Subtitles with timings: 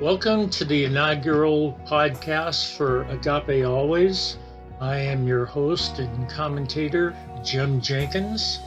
[0.00, 4.38] Welcome to the inaugural podcast for Agape Always.
[4.80, 8.60] I am your host and commentator, Jim Jenkins,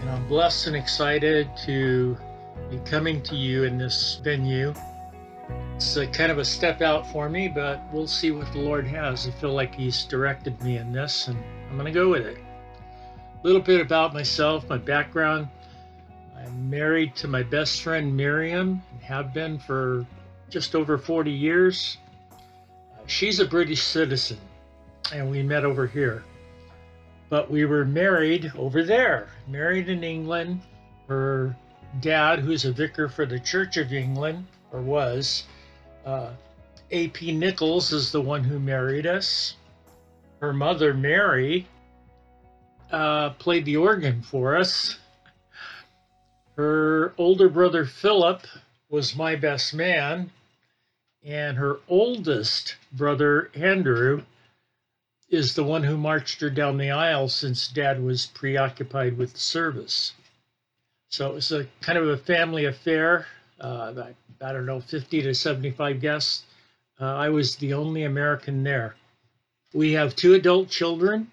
[0.00, 2.18] and I'm blessed and excited to
[2.68, 4.74] be coming to you in this venue.
[5.76, 8.86] It's a kind of a step out for me, but we'll see what the Lord
[8.88, 9.26] has.
[9.26, 11.38] I feel like He's directed me in this, and
[11.70, 12.36] I'm going to go with it.
[12.36, 15.48] A little bit about myself, my background.
[16.36, 20.04] I'm married to my best friend Miriam, and have been for
[20.52, 21.96] just over 40 years.
[22.30, 24.38] Uh, she's a British citizen,
[25.10, 26.22] and we met over here.
[27.30, 30.60] But we were married over there, married in England.
[31.08, 31.56] Her
[32.00, 35.44] dad, who's a vicar for the Church of England, or was,
[36.04, 36.32] uh,
[36.90, 37.32] A.P.
[37.32, 39.56] Nichols is the one who married us.
[40.40, 41.66] Her mother, Mary,
[42.90, 44.98] uh, played the organ for us.
[46.56, 48.42] Her older brother, Philip,
[48.90, 50.30] was my best man
[51.24, 54.22] and her oldest brother, Andrew,
[55.28, 59.38] is the one who marched her down the aisle since dad was preoccupied with the
[59.38, 60.12] service.
[61.10, 63.26] So it was a kind of a family affair.
[63.60, 63.94] Uh,
[64.40, 66.44] I, I, don't know, 50 to 75 guests.
[67.00, 68.96] Uh, I was the only American there.
[69.72, 71.30] We have two adult children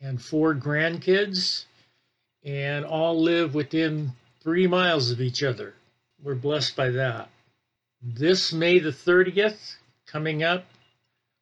[0.00, 1.64] and four grandkids,
[2.44, 5.74] and all live within three miles of each other.
[6.22, 7.28] We're blessed by that.
[8.06, 10.66] This May the 30th, coming up,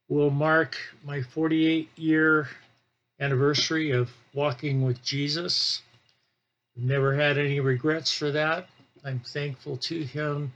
[0.08, 2.48] will mark my 48 year
[3.18, 5.82] anniversary of walking with Jesus.
[6.76, 8.68] Never had any regrets for that.
[9.04, 10.52] I'm thankful to Him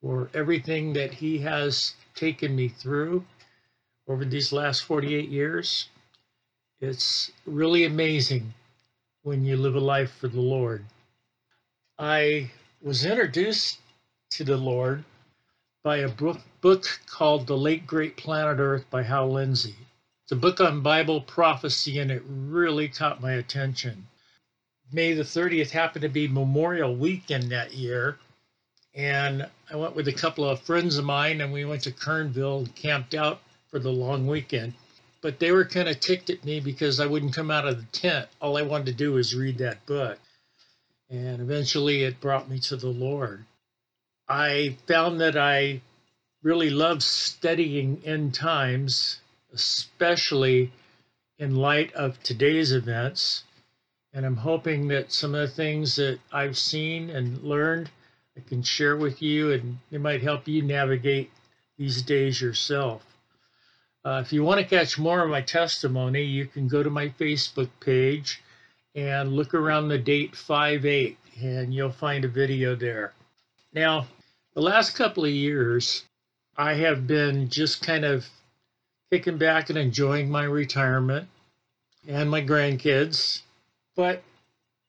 [0.00, 3.22] for everything that He has taken me through
[4.08, 5.90] over these last 48 years.
[6.80, 8.54] It's really amazing
[9.24, 10.86] when you live a life for the Lord.
[11.98, 12.50] I
[12.80, 13.80] was introduced
[14.30, 15.04] to the Lord
[15.84, 16.40] by a book,
[17.06, 19.76] called The Late Great Planet Earth by Hal Lindsey.
[20.22, 24.06] It's a book on Bible prophecy, and it really caught my attention.
[24.90, 28.16] May the 30th happened to be Memorial Weekend that year,
[28.94, 32.60] and I went with a couple of friends of mine, and we went to Kernville
[32.60, 34.72] and camped out for the long weekend.
[35.20, 37.98] But they were kind of ticked at me because I wouldn't come out of the
[37.98, 38.26] tent.
[38.40, 40.18] All I wanted to do was read that book.
[41.10, 43.44] And eventually it brought me to the Lord.
[44.28, 45.82] I found that I
[46.42, 49.20] really love studying end times,
[49.52, 50.72] especially
[51.38, 53.42] in light of today's events.
[54.12, 57.90] And I'm hoping that some of the things that I've seen and learned
[58.36, 61.30] I can share with you, and it might help you navigate
[61.78, 63.02] these days yourself.
[64.04, 67.08] Uh, if you want to catch more of my testimony, you can go to my
[67.10, 68.42] Facebook page
[68.94, 73.12] and look around the date 5 8, and you'll find a video there.
[73.74, 74.06] Now,
[74.54, 76.04] the last couple of years,
[76.56, 78.24] I have been just kind of
[79.10, 81.28] kicking back and enjoying my retirement
[82.06, 83.42] and my grandkids.
[83.96, 84.22] But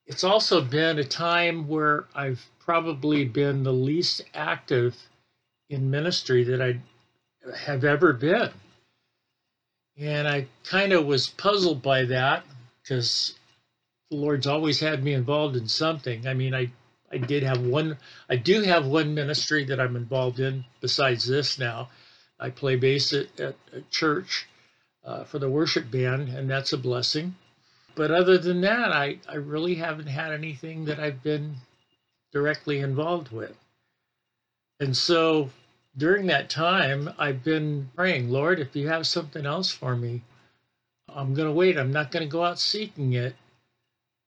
[0.06, 4.96] it's also been a time where I've probably been the least active
[5.70, 6.80] in ministry that I
[7.56, 8.52] have ever been.
[9.98, 12.44] And I kind of was puzzled by that
[12.84, 13.34] because
[14.12, 16.28] the Lord's always had me involved in something.
[16.28, 16.70] I mean, I
[17.12, 17.98] I did have one,
[18.30, 21.90] I do have one ministry that I'm involved in besides this now.
[22.40, 24.48] I play bass at, at a church
[25.04, 27.36] uh, for the worship band, and that's a blessing.
[27.96, 31.56] But other than that, I, I really haven't had anything that I've been
[32.34, 33.56] directly involved with.
[34.80, 35.50] And so
[35.96, 40.22] during that time, I've been praying, Lord, if you have something else for me,
[41.08, 41.78] I'm going to wait.
[41.78, 43.36] I'm not going to go out seeking it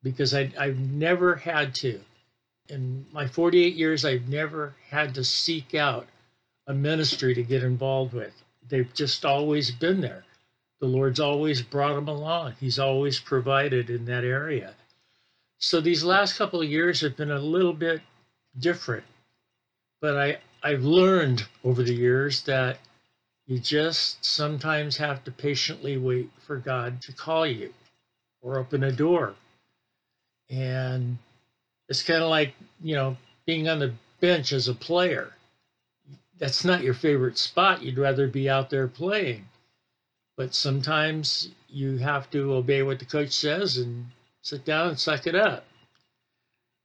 [0.03, 2.00] because I, I've never had to
[2.69, 6.06] in my 48 years, I've never had to seek out
[6.67, 8.34] a ministry to get involved with.
[8.69, 10.25] They've just always been there.
[10.81, 12.55] The Lord's always brought them along.
[12.61, 14.75] He's always provided in that area.
[15.59, 18.01] So these last couple of years have been a little bit
[18.59, 19.05] different.
[20.01, 22.78] But I, I've learned over the years that
[23.47, 27.72] you just sometimes have to patiently wait for God to call you
[28.42, 29.34] or open a door.
[30.51, 31.19] And
[31.89, 35.33] it's kind of like, you know, being on the bench as a player.
[36.39, 37.83] That's not your favorite spot.
[37.83, 39.47] You'd rather be out there playing.
[40.37, 44.07] But sometimes you have to obey what the coach says and
[44.43, 45.65] sit down and suck it up.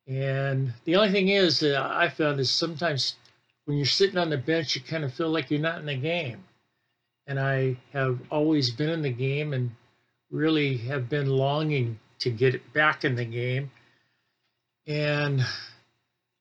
[0.07, 3.15] And the only thing is that I found is sometimes
[3.65, 5.95] when you're sitting on the bench, you kind of feel like you're not in the
[5.95, 6.43] game.
[7.27, 9.71] And I have always been in the game and
[10.31, 13.71] really have been longing to get back in the game
[14.85, 15.45] and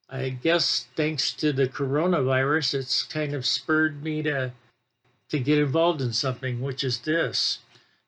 [0.08, 4.52] I guess thanks to the coronavirus, it's kind of spurred me to
[5.30, 7.60] to get involved in something, which is this.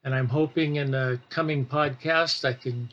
[0.05, 2.91] And I'm hoping in the coming podcast I can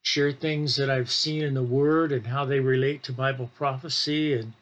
[0.00, 4.32] share things that I've seen in the Word and how they relate to Bible prophecy
[4.32, 4.54] and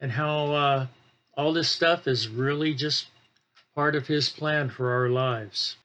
[0.00, 0.86] and how uh,
[1.34, 3.06] all this stuff is really just
[3.74, 5.76] part of His plan for our lives.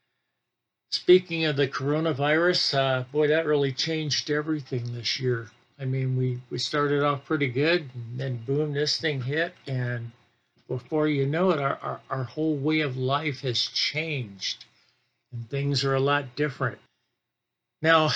[0.96, 5.52] Speaking of the coronavirus, uh, boy, that really changed everything this year.
[5.78, 10.14] I mean, we, we started off pretty good, and then boom, this thing hit, and
[10.70, 14.64] before you know it, our, our, our whole way of life has changed,
[15.34, 16.78] and things are a lot different.
[17.82, 18.12] Now,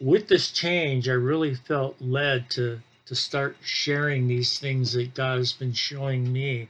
[0.00, 5.36] with this change, I really felt led to, to start sharing these things that God
[5.36, 6.68] has been showing me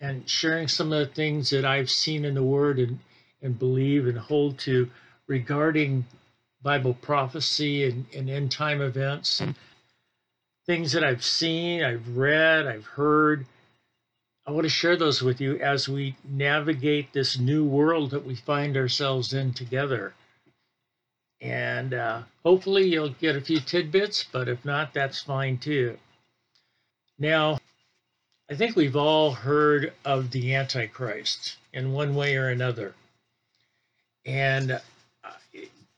[0.00, 3.00] and sharing some of the things that I've seen in the Word and,
[3.44, 4.90] and believe and hold to
[5.28, 6.04] regarding
[6.62, 9.54] Bible prophecy and, and end time events and
[10.66, 13.46] things that I've seen, I've read, I've heard.
[14.46, 18.34] I want to share those with you as we navigate this new world that we
[18.34, 20.14] find ourselves in together.
[21.40, 25.98] And uh, hopefully, you'll get a few tidbits, but if not, that's fine too.
[27.18, 27.58] Now,
[28.50, 32.94] I think we've all heard of the Antichrist in one way or another.
[34.26, 34.80] And uh,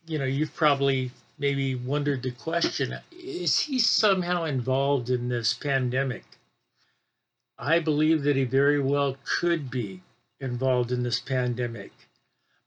[0.06, 6.24] you know, you've probably maybe wondered the question is he somehow involved in this pandemic?
[7.58, 10.02] I believe that he very well could be
[10.40, 11.92] involved in this pandemic.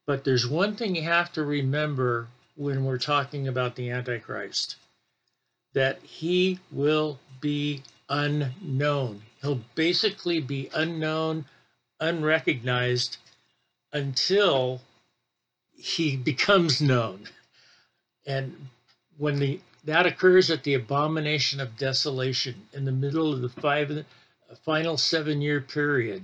[0.06, 4.76] But there's one thing you have to remember when we're talking about the Antichrist
[5.74, 9.22] that he will be unknown.
[9.42, 11.46] He'll basically be unknown,
[12.00, 13.18] unrecognized
[13.94, 14.82] until
[15.80, 17.28] he becomes known.
[18.26, 18.68] And
[19.18, 23.90] when the that occurs at the abomination of desolation in the middle of the five
[23.92, 24.04] uh,
[24.66, 26.24] final seven year period,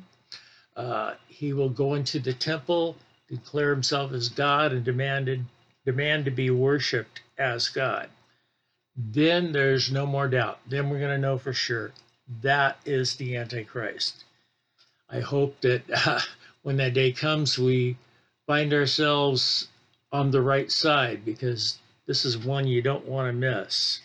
[0.75, 2.95] uh, he will go into the temple,
[3.29, 5.45] declare himself as God, and demanded
[5.85, 8.09] demand to be worshipped as God.
[8.97, 10.59] Then there's no more doubt.
[10.67, 11.91] Then we're going to know for sure
[12.41, 14.23] that is the Antichrist.
[15.09, 16.19] I hope that uh,
[16.63, 17.97] when that day comes, we
[18.47, 19.68] find ourselves
[20.12, 24.01] on the right side because this is one you don't want to miss.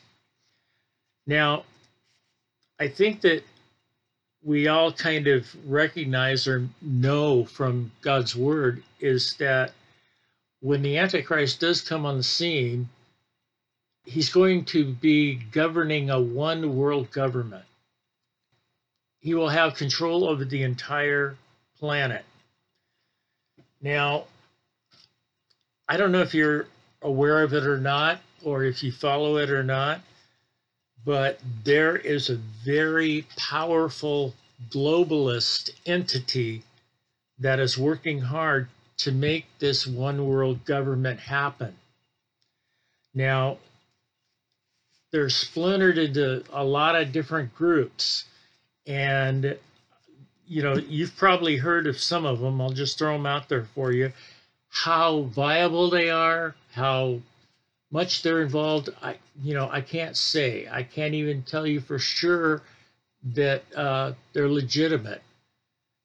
[1.27, 1.65] Now,
[2.79, 3.43] I think that
[4.43, 9.73] we all kind of recognize or know from God's word is that
[10.61, 12.89] when the Antichrist does come on the scene,
[14.05, 17.65] he's going to be governing a one world government.
[19.21, 21.37] He will have control over the entire
[21.79, 22.25] planet.
[23.81, 24.25] Now,
[25.88, 26.67] I don't know if you're
[27.03, 30.00] aware of it or not, or if you follow it or not,
[31.05, 34.35] but there is a very powerful
[34.69, 36.62] globalist entity
[37.38, 38.69] that is working hard
[38.99, 41.75] to make this one world government happen.
[43.15, 43.56] Now,
[45.11, 48.25] they're splintered into a lot of different groups.
[48.87, 49.59] And
[50.50, 52.61] you know, you've probably heard of some of them.
[52.61, 54.12] I'll just throw them out there for you.
[54.69, 57.20] How viable they are, how
[57.93, 60.67] much they're involved, I, you know, I can't say.
[60.69, 62.62] I can't even tell you for sure
[63.32, 65.23] that uh, they're legitimate.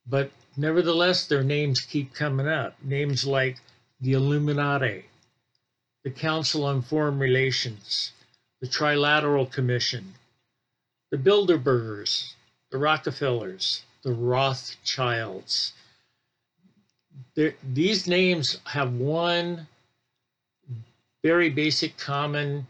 [0.06, 2.76] But nevertheless, their names keep coming up.
[2.84, 3.58] Names like
[4.00, 5.06] the Illuminati,
[6.04, 8.12] the Council on Foreign Relations,
[8.62, 10.14] the Trilateral Commission,
[11.10, 12.34] the Bilderbergers,
[12.70, 15.74] the Rockefellers, the Rothschilds.
[17.34, 19.68] They're, these names have one
[21.24, 22.68] very basic common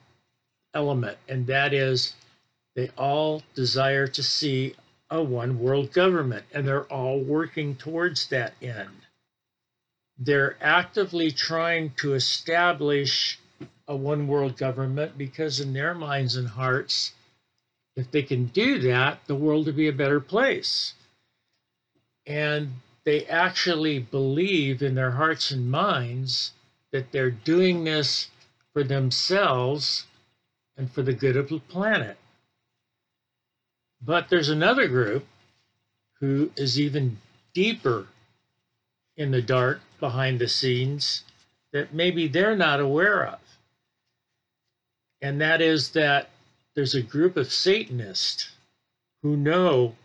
[0.73, 2.13] element, and that is
[2.73, 4.75] they all desire to see
[5.09, 9.01] a one world government, and they're all working towards that end.
[10.17, 13.39] They're actively trying to establish
[13.89, 17.11] a one world government because, in their minds and hearts,
[17.97, 20.93] if they can do that, the world will be a better place
[22.25, 26.51] and they actually believe in their hearts and minds
[26.91, 28.29] that they're doing this
[28.73, 30.05] for themselves
[30.77, 32.17] and for the good of the planet.
[34.01, 35.25] But there's another group
[36.19, 37.17] who is even
[37.53, 38.07] deeper
[39.17, 41.23] in the dark behind the scenes
[41.71, 43.39] that maybe they're not aware of.
[45.21, 46.29] And that is that
[46.75, 48.49] there's a group of Satanists
[49.21, 49.95] who know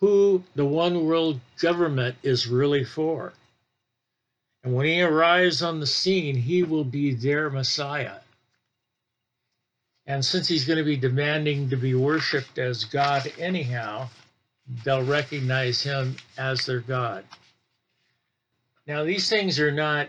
[0.00, 3.32] who the one world government is really for.
[4.62, 8.18] And when he arrives on the scene, he will be their Messiah.
[10.06, 14.08] And since he's going to be demanding to be worshiped as God anyhow,
[14.84, 17.24] they'll recognize him as their God.
[18.86, 20.08] Now, these things are not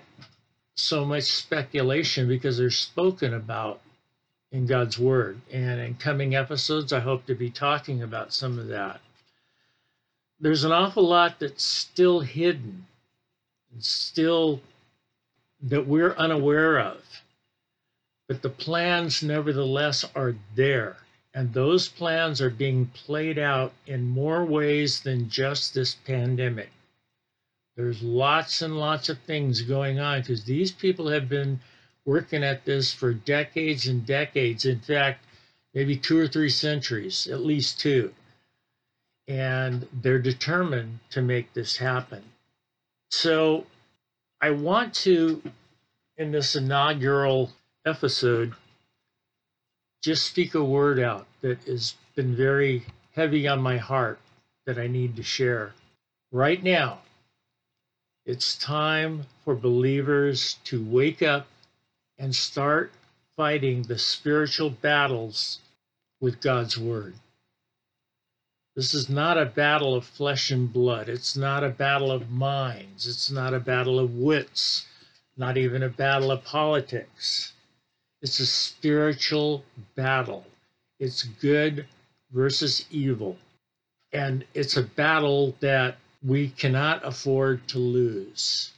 [0.75, 3.81] so much speculation because they're spoken about
[4.51, 5.41] in God's Word.
[5.51, 9.01] And in coming episodes, I hope to be talking about some of that.
[10.39, 12.87] There's an awful lot that's still hidden,
[13.71, 14.61] and still
[15.61, 17.03] that we're unaware of.
[18.27, 20.97] But the plans, nevertheless, are there.
[21.33, 26.69] And those plans are being played out in more ways than just this pandemic.
[27.75, 31.59] There's lots and lots of things going on because these people have been
[32.05, 34.65] working at this for decades and decades.
[34.65, 35.23] In fact,
[35.73, 38.13] maybe two or three centuries, at least two.
[39.29, 42.23] And they're determined to make this happen.
[43.11, 43.65] So
[44.41, 45.41] I want to,
[46.17, 47.51] in this inaugural
[47.85, 48.53] episode
[50.01, 54.19] just speak a word out that has been very heavy on my heart
[54.65, 55.73] that I need to share.
[56.31, 56.99] Right now,
[58.25, 61.47] it's time for believers to wake up
[62.17, 62.91] and start
[63.35, 65.59] fighting the spiritual battles
[66.21, 67.15] with God's Word.
[68.79, 71.09] This is not a battle of flesh and blood.
[71.09, 73.07] It's not a battle of minds.
[73.07, 74.87] It's not a battle of wits,
[75.35, 77.51] not even a battle of politics.
[78.21, 80.45] It's a spiritual battle.
[80.97, 81.87] It's good
[82.31, 83.37] versus evil.
[84.13, 88.71] And it's a battle that we cannot afford to lose.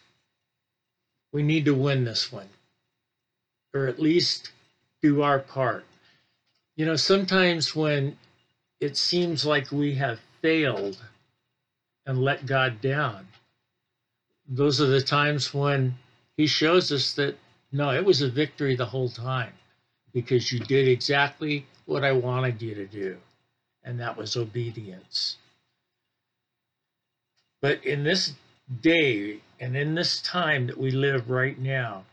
[1.32, 2.50] We need to win this one,
[3.72, 4.50] or at least
[5.04, 5.86] do our part.
[6.76, 8.18] You know, sometimes when
[8.82, 10.98] it seems like we have failed
[12.08, 13.28] and let God down,
[14.48, 15.96] those are the times when
[16.36, 17.38] He shows us that
[17.72, 19.54] no, it was a victory the whole time
[20.14, 23.18] because you did exactly what I wanted you to do,
[23.84, 25.38] and that was obedience.
[27.62, 28.34] But in this
[28.82, 32.04] day and in this time that we live right now,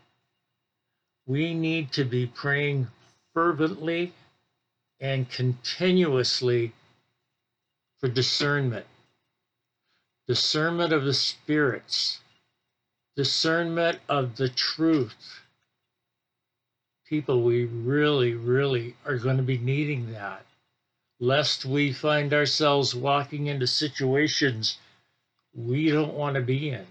[1.27, 2.87] we need to be praying
[3.35, 4.13] fervently
[5.01, 6.73] and continuously
[7.99, 8.87] for discernment.
[10.27, 12.21] Discernment of the spirits,
[13.17, 15.41] discernment of the truth.
[17.09, 20.45] People, we really, really are going to be needing that,
[21.19, 24.77] lest we find ourselves walking into situations
[25.55, 26.87] we don't want to be in.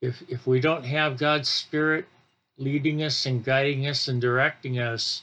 [0.00, 2.06] If, if we don't have God's Spirit
[2.56, 5.22] leading us and guiding us and directing us,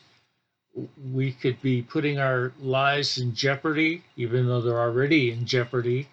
[1.12, 6.08] we could be putting our lives in jeopardy, even though they're already in jeopardy,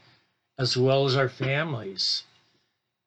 [0.59, 2.25] as well as our families.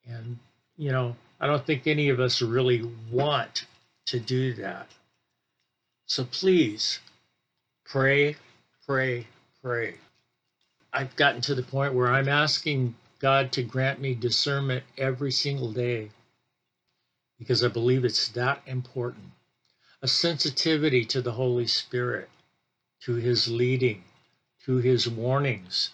[0.07, 0.37] And,
[0.77, 3.65] you know, I don't think any of us really want
[4.07, 4.87] to do that.
[6.05, 6.99] So please
[7.85, 8.35] pray,
[8.85, 9.27] pray,
[9.63, 9.95] pray.
[10.91, 15.71] I've gotten to the point where I'm asking God to grant me discernment every single
[15.71, 16.09] day
[17.37, 19.31] because I believe it's that important.
[20.01, 22.29] A sensitivity to the Holy Spirit,
[23.01, 24.03] to His leading,
[24.65, 25.89] to His warnings.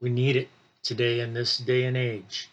[0.00, 0.48] We need it
[0.82, 2.50] today in this day and age.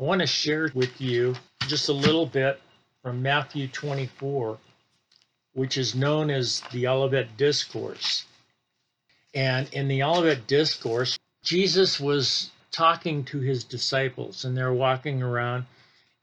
[0.00, 1.36] I want to share with you
[1.68, 2.60] just a little bit
[3.02, 4.58] from Matthew 24,
[5.52, 8.24] which is known as the Olivet Discourse.
[9.34, 15.66] And in the Olivet Discourse, Jesus was talking to his disciples, and they're walking around.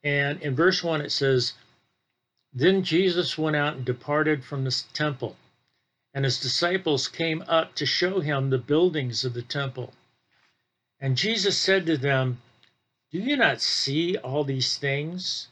[0.03, 1.53] And in verse 1, it says,
[2.59, 5.37] Then Jesus went out and departed from the temple,
[6.11, 9.93] and his disciples came up to show him the buildings of the temple.
[10.99, 12.41] And Jesus said to them,
[13.11, 15.49] Do you not see all these things?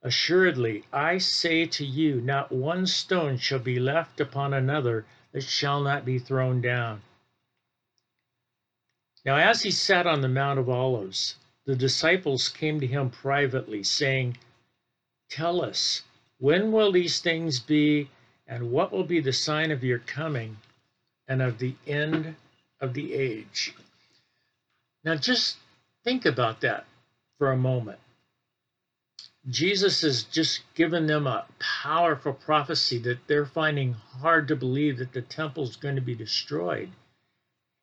[0.00, 5.82] Assuredly, I say to you, not one stone shall be left upon another that shall
[5.82, 7.02] not be thrown down.
[9.24, 11.34] Now, as he sat on the Mount of Olives,
[11.64, 14.36] the disciples came to him privately, saying,
[15.28, 16.02] Tell us,
[16.38, 18.08] when will these things be,
[18.46, 20.56] and what will be the sign of your coming
[21.28, 22.34] and of the end
[22.80, 23.74] of the age?
[25.04, 25.56] Now, just
[26.02, 26.84] think about that
[27.38, 27.98] for a moment.
[29.48, 35.12] Jesus has just given them a powerful prophecy that they're finding hard to believe that
[35.12, 36.88] the temple is going to be destroyed.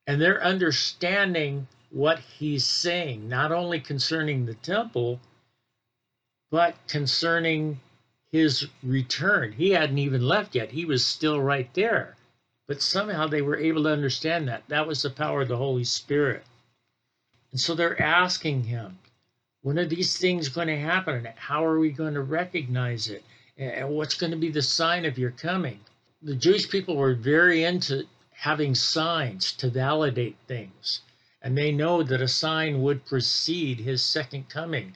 [0.08, 5.20] And they're understanding what he's saying, not only concerning the temple,
[6.50, 7.80] but concerning
[8.32, 9.52] his return.
[9.52, 12.16] He hadn't even left yet, he was still right there.
[12.68, 14.64] But somehow they were able to understand that.
[14.70, 16.44] That was the power of the Holy Spirit.
[17.52, 19.00] And so they're asking him,
[19.62, 21.16] when are these things going to happen?
[21.16, 23.24] And how are we going to recognize it?
[23.58, 25.82] And what's going to be the sign of your coming?
[26.22, 31.02] The Jewish people were very into having signs to validate things.
[31.42, 34.94] And they know that a sign would precede his second coming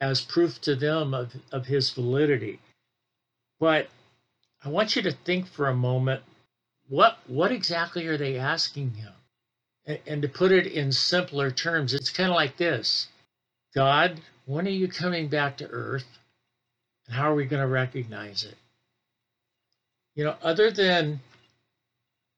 [0.00, 2.60] as proof to them of, of his validity.
[3.64, 3.88] But
[4.62, 6.22] I want you to think for a moment
[6.90, 9.14] what, what exactly are they asking him?
[9.86, 13.08] And, and to put it in simpler terms, it's kind of like this
[13.74, 16.04] God, when are you coming back to earth?
[17.06, 18.56] And how are we going to recognize it?
[20.14, 21.20] You know, other than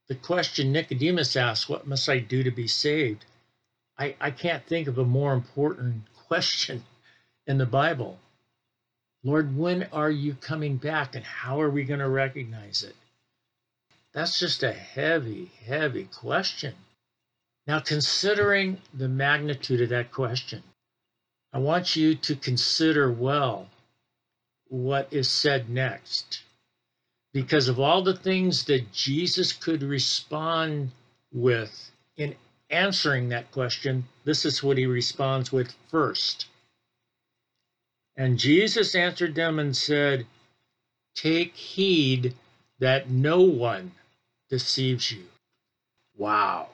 [0.06, 3.24] the question Nicodemus asked, What must I do to be saved?
[3.98, 6.84] I, I can't think of a more important question
[7.48, 8.20] in the Bible.
[9.26, 12.94] Lord, when are you coming back and how are we going to recognize it?
[14.12, 16.76] That's just a heavy, heavy question.
[17.66, 20.62] Now, considering the magnitude of that question,
[21.52, 23.68] I want you to consider well
[24.68, 26.42] what is said next.
[27.32, 30.92] Because of all the things that Jesus could respond
[31.32, 32.36] with in
[32.70, 36.46] answering that question, this is what he responds with first.
[38.16, 40.26] And Jesus answered them and said,
[41.14, 42.34] Take heed
[42.78, 43.92] that no one
[44.48, 45.24] deceives you.
[46.16, 46.68] Wow.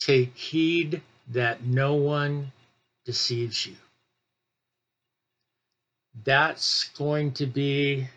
[0.00, 2.52] Take heed that no one
[3.04, 3.74] deceives you.
[6.24, 8.08] That's going to be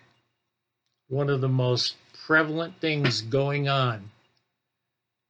[1.07, 4.11] one of the most prevalent things going on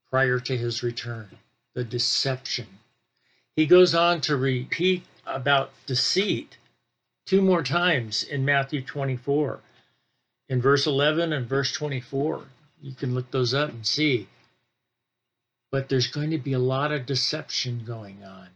[0.10, 1.30] prior to his return
[1.76, 2.68] the deception.
[3.56, 6.58] He goes on to repeat about deceit
[7.26, 9.60] two more times in Matthew 24.
[10.50, 12.44] In verse 11 and verse 24,
[12.82, 14.28] you can look those up and see.
[15.72, 18.48] But there's going to be a lot of deception going on.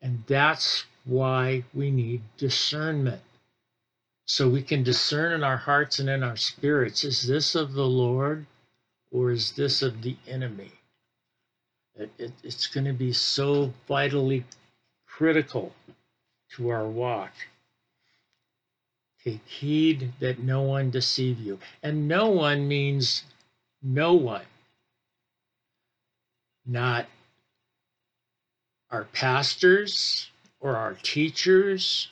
[0.00, 3.20] And that's why we need discernment.
[4.24, 7.86] So we can discern in our hearts and in our spirits is this of the
[7.86, 8.46] Lord
[9.12, 10.72] or is this of the enemy?
[11.94, 14.44] It, it, it's going to be so vitally
[15.06, 15.74] critical
[16.54, 17.32] to our walk.
[19.24, 21.58] Take heed that no one deceive you.
[21.82, 23.24] And no one means
[23.82, 24.44] no one.
[26.64, 27.06] Not
[28.90, 30.30] our pastors
[30.60, 32.08] or our teachers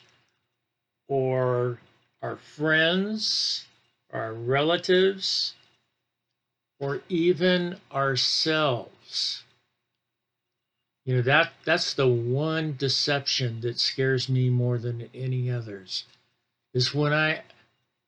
[1.07, 1.79] or
[2.21, 3.65] our friends,
[4.11, 5.53] our relatives,
[6.79, 9.44] or even ourselves.
[11.05, 16.05] You know, that that's the one deception that scares me more than any others.
[16.73, 17.43] Is when I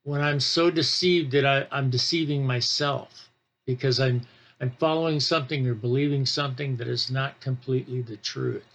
[0.04, 3.30] when I'm so deceived that I, I'm deceiving myself
[3.66, 4.22] because I'm
[4.60, 8.66] I'm following something or believing something that is not completely the truth.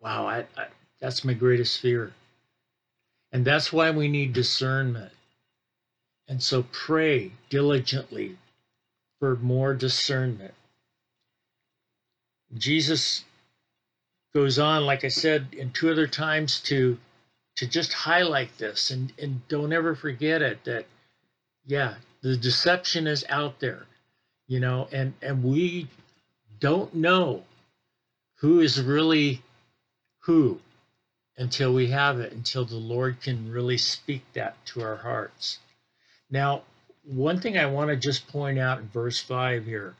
[0.00, 0.66] Wow, I, I,
[1.00, 2.12] that's my greatest fear.
[3.32, 5.12] And that's why we need discernment.
[6.28, 8.36] And so pray diligently
[9.18, 10.54] for more discernment.
[12.56, 13.24] Jesus
[14.34, 16.98] goes on, like I said, in two other times to
[17.56, 20.86] to just highlight this and, and don't ever forget it that
[21.66, 23.86] yeah, the deception is out there,
[24.48, 25.88] you know, and, and we
[26.58, 27.44] don't know
[28.36, 29.42] who is really
[30.20, 30.60] who
[31.36, 35.58] until we have it, until the Lord can really speak that to our hearts.
[36.30, 36.62] Now,
[37.04, 39.94] one thing I want to just point out in verse 5 here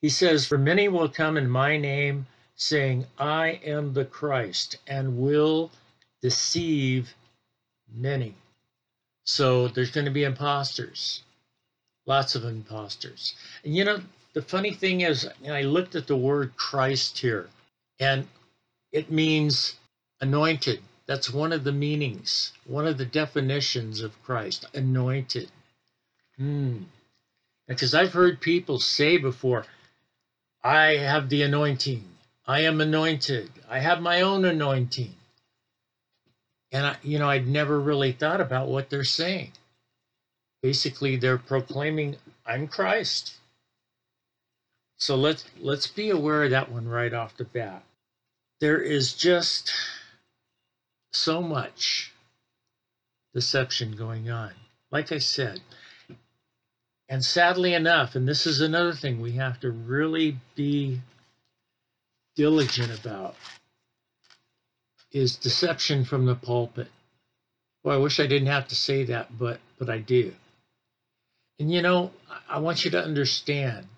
[0.00, 5.18] he says, For many will come in my name, saying, I am the Christ, and
[5.18, 5.70] will
[6.22, 7.14] deceive
[7.94, 8.34] many.
[9.24, 11.22] So there's going to be imposters,
[12.06, 13.34] lots of imposters.
[13.64, 14.00] And you know,
[14.32, 17.48] the funny thing is, I looked at the word Christ here,
[17.98, 18.26] and
[18.92, 19.76] it means
[20.20, 20.80] anointed.
[21.06, 25.50] That's one of the meanings, one of the definitions of Christ, anointed.
[26.36, 26.84] Hmm.
[27.66, 29.66] Because I've heard people say before,
[30.62, 32.04] I have the anointing.
[32.46, 33.50] I am anointed.
[33.68, 35.14] I have my own anointing.
[36.72, 39.52] And, I, you know, I'd never really thought about what they're saying.
[40.62, 43.34] Basically, they're proclaiming, I'm Christ.
[45.00, 47.82] So let's let's be aware of that one right off the bat.
[48.60, 49.72] There is just
[51.12, 52.12] so much
[53.34, 54.52] deception going on.
[54.90, 55.60] Like I said,
[57.10, 61.00] and sadly enough, and this is another thing we have to really be
[62.36, 63.34] diligent about,
[65.10, 66.86] is deception from the pulpit.
[67.82, 70.32] Well, I wish I didn't have to say that, but but I do.
[71.58, 72.12] And you know,
[72.48, 73.88] I want you to understand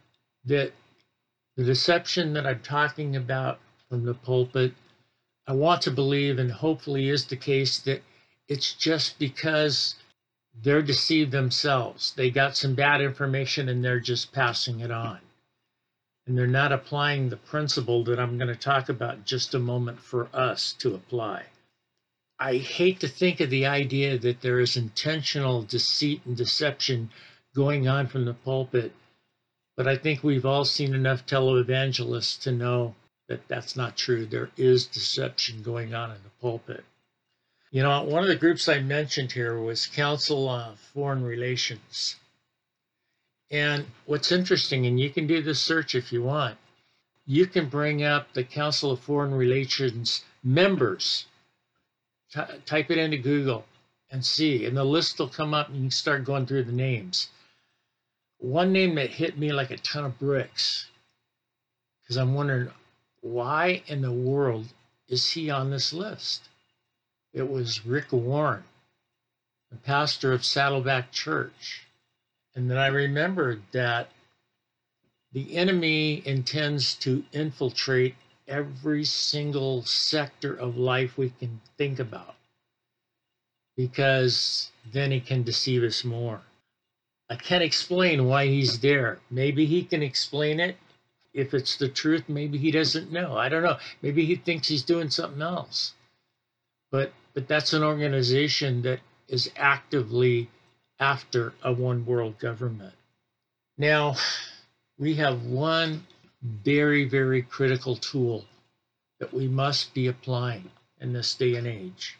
[0.46, 0.72] that
[1.56, 4.72] the deception that I'm talking about from the pulpit,
[5.46, 8.02] I want to believe, and hopefully is the case, that
[8.48, 9.96] it's just because
[10.60, 12.12] they're deceived themselves.
[12.14, 15.20] They got some bad information and they're just passing it on.
[16.26, 19.98] And they're not applying the principle that I'm going to talk about just a moment
[19.98, 21.46] for us to apply.
[22.38, 27.10] I hate to think of the idea that there is intentional deceit and deception
[27.54, 28.92] going on from the pulpit,
[29.76, 32.94] but I think we've all seen enough televangelists to know
[33.28, 34.26] that that's not true.
[34.26, 36.84] There is deception going on in the pulpit.
[37.72, 42.16] You know, one of the groups I mentioned here was Council on Foreign Relations.
[43.50, 46.58] And what's interesting, and you can do this search if you want,
[47.24, 51.24] you can bring up the Council of Foreign Relations members.
[52.30, 53.64] T- type it into Google
[54.10, 56.72] and see, and the list will come up and you can start going through the
[56.72, 57.28] names.
[58.36, 60.90] One name that hit me like a ton of bricks
[62.02, 62.70] because I'm wondering
[63.22, 64.66] why in the world
[65.08, 66.50] is he on this list?
[67.32, 68.64] It was Rick Warren,
[69.70, 71.86] the pastor of Saddleback Church.
[72.54, 74.10] And then I remembered that
[75.32, 78.16] the enemy intends to infiltrate
[78.46, 82.34] every single sector of life we can think about
[83.76, 86.42] because then he can deceive us more.
[87.30, 89.20] I can't explain why he's there.
[89.30, 90.76] Maybe he can explain it.
[91.32, 93.38] If it's the truth, maybe he doesn't know.
[93.38, 93.78] I don't know.
[94.02, 95.94] Maybe he thinks he's doing something else.
[96.90, 100.50] But but that's an organization that is actively
[101.00, 102.94] after a one world government.
[103.78, 104.16] Now,
[104.98, 106.06] we have one
[106.42, 108.44] very, very critical tool
[109.20, 112.18] that we must be applying in this day and age.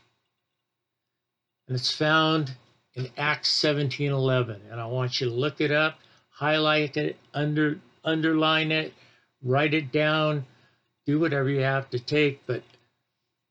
[1.68, 2.54] And it's found
[2.94, 4.60] in Acts 17:11.
[4.70, 5.98] And I want you to look it up,
[6.30, 8.92] highlight it, under underline it,
[9.42, 10.46] write it down,
[11.06, 12.62] do whatever you have to take, but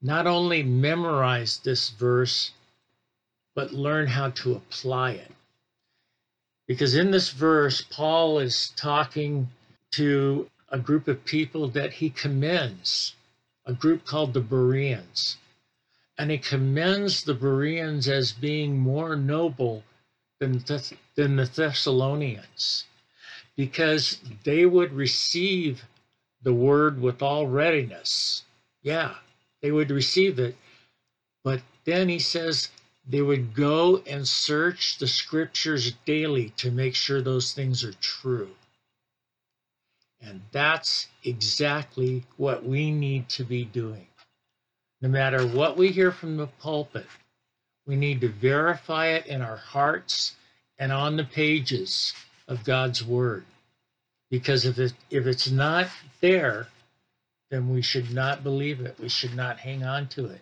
[0.02, 2.52] not only memorize this verse,
[3.56, 5.32] but learn how to apply it.
[6.68, 9.50] Because in this verse, Paul is talking
[9.92, 13.16] to a group of people that he commends,
[13.66, 15.38] a group called the Bereans.
[16.18, 19.84] And he commends the Bereans as being more noble
[20.40, 20.64] than,
[21.16, 22.86] than the Thessalonians
[23.56, 25.84] because they would receive
[26.42, 28.44] the word with all readiness.
[28.82, 29.16] Yeah,
[29.62, 30.56] they would receive it.
[31.44, 32.70] But then he says
[33.08, 38.52] they would go and search the scriptures daily to make sure those things are true.
[40.22, 44.08] And that's exactly what we need to be doing.
[45.02, 47.08] No matter what we hear from the pulpit,
[47.88, 50.36] we need to verify it in our hearts
[50.78, 52.14] and on the pages
[52.48, 53.44] of God's Word.
[54.30, 55.88] Because if, it, if it's not
[56.22, 56.68] there,
[57.52, 58.98] then we should not believe it.
[58.98, 60.42] We should not hang on to it.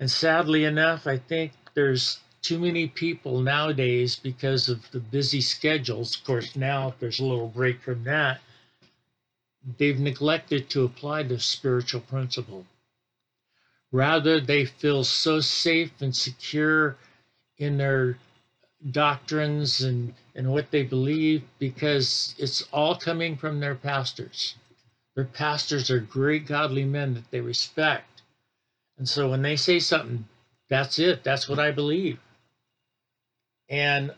[0.00, 6.16] And sadly enough, I think there's too many people nowadays because of the busy schedules.
[6.16, 8.40] Of course, now there's a little break from that.
[9.78, 12.66] They've neglected to apply the spiritual principle.
[13.92, 16.96] Rather, they feel so safe and secure
[17.58, 18.18] in their
[18.90, 24.56] doctrines and, and what they believe because it's all coming from their pastors.
[25.14, 28.22] Their pastors are great godly men that they respect.
[28.98, 30.26] And so when they say something,
[30.68, 31.24] that's it.
[31.24, 32.18] That's what I believe.
[33.68, 34.12] And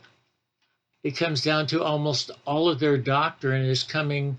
[1.03, 4.39] it comes down to almost all of their doctrine is coming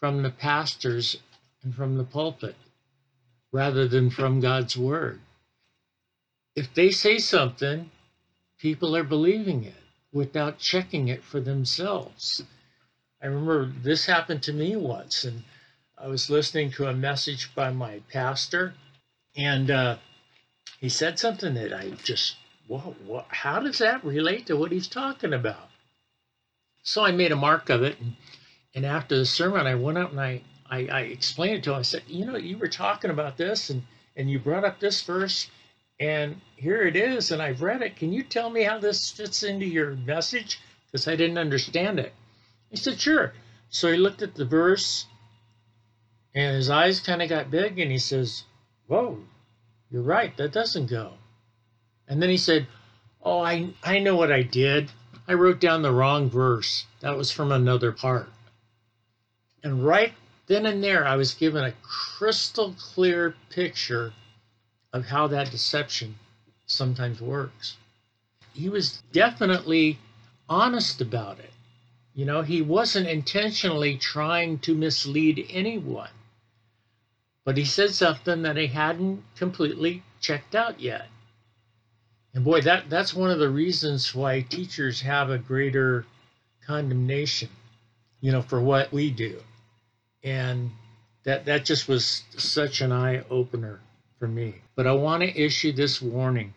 [0.00, 1.18] from the pastors
[1.62, 2.56] and from the pulpit
[3.52, 5.20] rather than from God's word.
[6.54, 7.90] If they say something,
[8.58, 9.74] people are believing it
[10.12, 12.42] without checking it for themselves.
[13.22, 15.42] I remember this happened to me once, and
[16.00, 18.74] I was listening to a message by my pastor,
[19.36, 19.96] and uh,
[20.80, 22.36] he said something that I just,
[22.68, 25.68] whoa, what, how does that relate to what he's talking about?
[26.84, 28.14] So I made a mark of it, and,
[28.74, 31.78] and after the sermon, I went up and I, I, I explained it to him.
[31.78, 33.82] I said, you know, you were talking about this, and
[34.18, 35.48] and you brought up this verse,
[36.00, 37.96] and here it is, and I've read it.
[37.96, 40.60] Can you tell me how this fits into your message?
[40.86, 42.12] Because I didn't understand it.
[42.68, 43.32] He said, sure.
[43.70, 45.06] So he looked at the verse
[46.38, 48.44] and his eyes kind of got big and he says,
[48.86, 49.18] Whoa,
[49.90, 51.14] you're right, that doesn't go.
[52.06, 52.68] And then he said,
[53.20, 54.92] Oh, I, I know what I did.
[55.26, 56.86] I wrote down the wrong verse.
[57.00, 58.28] That was from another part.
[59.64, 60.12] And right
[60.46, 64.12] then and there, I was given a crystal clear picture
[64.92, 66.14] of how that deception
[66.66, 67.76] sometimes works.
[68.54, 69.98] He was definitely
[70.48, 71.50] honest about it.
[72.14, 76.10] You know, he wasn't intentionally trying to mislead anyone.
[77.48, 81.06] But he said something that he hadn't completely checked out yet.
[82.34, 86.04] And boy, that, that's one of the reasons why teachers have a greater
[86.66, 87.48] condemnation,
[88.20, 89.40] you know, for what we do.
[90.22, 90.72] And
[91.24, 93.80] that, that just was such an eye opener
[94.18, 94.56] for me.
[94.76, 96.52] But I want to issue this warning.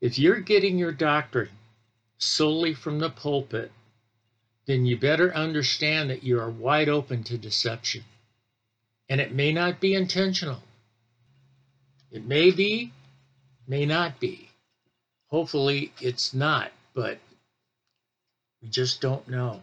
[0.00, 1.50] If you're getting your doctrine
[2.18, 3.70] solely from the pulpit,
[4.66, 8.02] then you better understand that you are wide open to deception.
[9.08, 10.62] And it may not be intentional.
[12.10, 12.92] It may be,
[13.66, 14.48] may not be.
[15.28, 17.18] Hopefully it's not, but
[18.62, 19.60] we just don't know.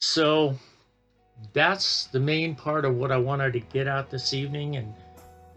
[0.00, 0.56] So
[1.52, 4.94] that's the main part of what I wanted to get out this evening and,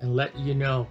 [0.01, 0.87] and let you know.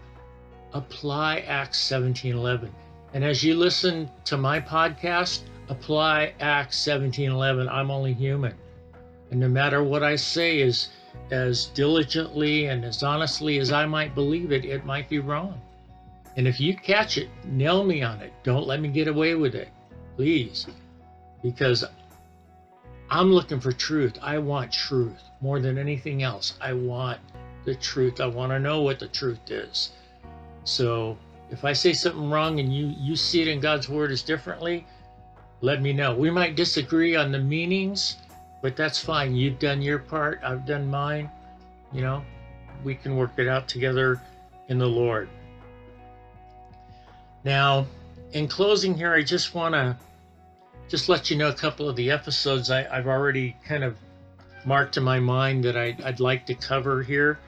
[0.75, 2.75] Apply Acts 1711.
[3.13, 7.69] And as you listen to my podcast, apply Acts 1711.
[7.69, 8.55] I'm only human.
[9.31, 10.89] And no matter what I say is
[11.31, 15.61] as diligently and as honestly as I might believe it, it might be wrong.
[16.37, 18.33] And if you catch it, nail me on it.
[18.43, 19.69] Don't let me get away with it,
[20.17, 20.67] please.
[21.43, 21.85] Because
[23.11, 24.19] I'm looking for truth.
[24.23, 26.55] I want truth more than anything else.
[26.61, 27.21] I want
[27.65, 28.21] the truth.
[28.21, 29.93] I want to know what the truth is.
[30.65, 31.19] So
[31.51, 34.87] if I say something wrong and you, you see it in God's word as differently,
[35.61, 36.15] let me know.
[36.15, 38.17] We might disagree on the meanings,
[38.63, 39.35] but that's fine.
[39.35, 41.31] You've done your part, I've done mine.
[41.93, 42.25] You know,
[42.85, 44.21] we can work it out together
[44.69, 45.29] in the Lord.
[47.45, 47.87] Now,
[48.33, 49.97] in closing here, I just want to
[50.89, 53.97] just let you know a couple of the episodes I, have already kind of
[54.65, 57.39] marked in my mind that I, would like to cover here.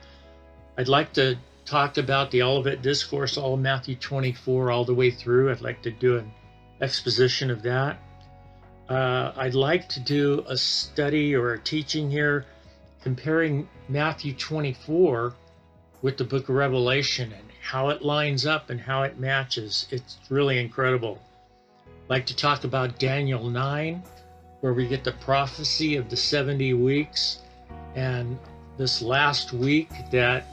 [0.77, 5.11] I'd like to talk about the Olivet Discourse, all of Matthew 24, all the way
[5.11, 5.51] through.
[5.51, 6.31] I'd like to do an
[6.81, 7.97] exposition of that.
[8.89, 12.45] Uh, I'd like to do a study or a teaching here
[13.01, 15.33] comparing Matthew 24
[16.03, 19.87] with the book of Revelation and how it lines up and how it matches.
[19.89, 21.19] It's really incredible.
[21.87, 24.03] I'd like to talk about Daniel 9,
[24.61, 27.39] where we get the prophecy of the 70 weeks
[27.95, 28.37] and
[28.77, 30.45] this last week that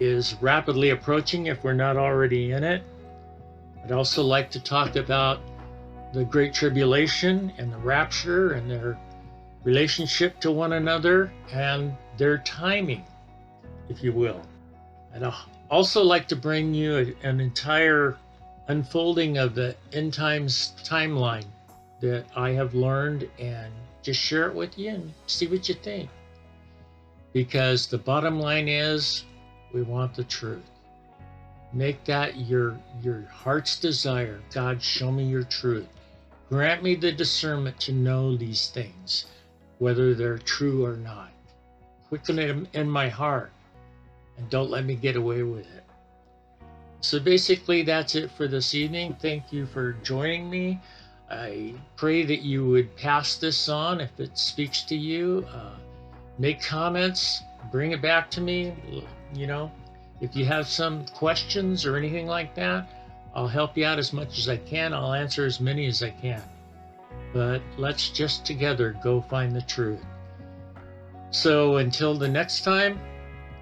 [0.00, 2.82] is rapidly approaching if we're not already in it.
[3.84, 5.40] I'd also like to talk about
[6.12, 8.98] the Great Tribulation and the rapture and their
[9.64, 13.04] relationship to one another and their timing,
[13.88, 14.40] if you will.
[15.14, 15.30] I'd
[15.70, 18.16] also like to bring you an entire
[18.68, 21.46] unfolding of the end times timeline
[22.00, 23.72] that I have learned and
[24.02, 26.10] just share it with you and see what you think.
[27.32, 29.24] Because the bottom line is
[29.72, 30.68] we want the truth.
[31.72, 34.40] Make that your your heart's desire.
[34.52, 35.86] God, show me your truth.
[36.52, 39.24] Grant me the discernment to know these things,
[39.78, 41.30] whether they're true or not.
[42.10, 43.50] Quicken it in my heart
[44.36, 45.84] and don't let me get away with it.
[47.00, 49.16] So basically, that's it for this evening.
[49.18, 50.78] Thank you for joining me.
[51.30, 55.46] I pray that you would pass this on if it speaks to you.
[55.54, 55.70] Uh,
[56.38, 58.74] make comments, bring it back to me.
[59.32, 59.72] You know,
[60.20, 63.01] if you have some questions or anything like that,
[63.34, 64.92] I'll help you out as much as I can.
[64.92, 66.42] I'll answer as many as I can.
[67.32, 70.04] But let's just together go find the truth.
[71.30, 73.00] So until the next time,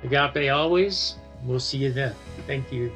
[0.03, 1.17] agape always.
[1.45, 2.15] We'll see you then.
[2.47, 2.93] Thank you.